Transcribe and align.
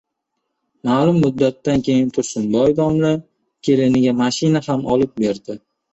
Maʼlum 0.87 1.19
muddatdan 1.25 1.83
keyin 1.89 2.09
Tursinboy 2.15 2.73
domla 2.79 3.11
keliniga 3.69 4.15
mashina 4.23 4.63
ham 4.71 4.83
olib 4.97 5.15
berdi 5.27 5.59